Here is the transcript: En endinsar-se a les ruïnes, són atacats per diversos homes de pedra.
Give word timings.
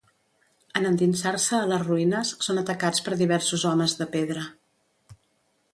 En 0.79 0.87
endinsar-se 0.91 1.59
a 1.59 1.67
les 1.73 1.83
ruïnes, 1.89 2.31
són 2.47 2.61
atacats 2.63 3.05
per 3.09 3.17
diversos 3.21 3.69
homes 3.73 3.95
de 4.03 4.09
pedra. 4.19 4.47